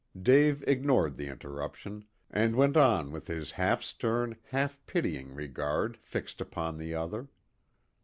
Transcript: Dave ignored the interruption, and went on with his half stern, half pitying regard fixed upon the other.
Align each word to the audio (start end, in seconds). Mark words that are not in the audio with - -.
Dave 0.19 0.63
ignored 0.65 1.15
the 1.15 1.27
interruption, 1.27 2.05
and 2.31 2.55
went 2.55 2.75
on 2.75 3.11
with 3.11 3.27
his 3.27 3.51
half 3.51 3.83
stern, 3.83 4.35
half 4.47 4.81
pitying 4.87 5.31
regard 5.35 5.95
fixed 5.97 6.41
upon 6.41 6.79
the 6.79 6.95
other. 6.95 7.27